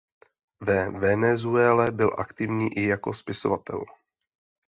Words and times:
Ve 0.61 0.91
Venezuele 0.99 1.91
byl 1.91 2.09
aktivní 2.17 2.77
i 2.77 2.87
jako 2.87 3.13
spisovatel. 3.13 3.79